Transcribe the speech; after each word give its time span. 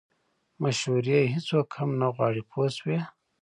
مشورې 0.61 1.19
هیڅوک 1.33 1.67
هم 1.79 1.89
نه 2.01 2.07
غواړي 2.15 2.41
پوه 2.49 2.67
شوې!. 2.77 2.99